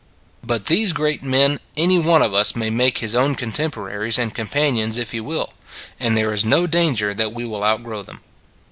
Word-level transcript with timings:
But 0.43 0.65
these 0.65 0.93
great 0.93 1.21
men, 1.21 1.59
any 1.77 1.99
one 1.99 2.23
of 2.23 2.33
us 2.33 2.55
may 2.55 2.71
make 2.71 2.97
his 2.97 3.13
own 3.13 3.35
contemporaries 3.35 4.17
and 4.17 4.33
com 4.33 4.47
panions 4.47 4.97
if 4.97 5.11
he 5.11 5.19
will; 5.19 5.53
and 5.99 6.17
there 6.17 6.33
is 6.33 6.43
no 6.43 6.65
danger 6.65 7.13
that 7.13 7.33
we 7.33 7.45
will 7.45 7.63
outgrow 7.63 8.01
them. 8.01 8.21